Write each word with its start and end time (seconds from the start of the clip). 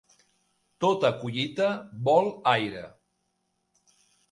Tota 0.85 1.11
collita 1.19 1.67
vol 2.09 2.33
aire. 2.55 2.83